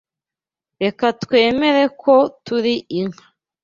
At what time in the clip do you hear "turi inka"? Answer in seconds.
2.45-3.25